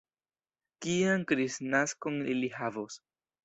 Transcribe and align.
Kian 0.85 1.27
kristnaskon 1.33 2.21
ili 2.35 2.53
havos? 2.59 3.03